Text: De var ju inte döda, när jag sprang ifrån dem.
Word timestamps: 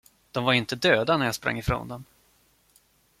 De 0.31 0.43
var 0.43 0.51
ju 0.51 0.57
inte 0.57 0.75
döda, 0.75 1.17
när 1.17 1.25
jag 1.25 1.35
sprang 1.35 1.57
ifrån 1.57 1.87
dem. 1.87 2.05